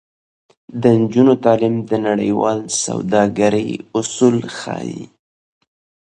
[0.81, 3.69] د نجونو تعلیم د نړیوال سوداګرۍ
[3.99, 5.03] اصول ښيي.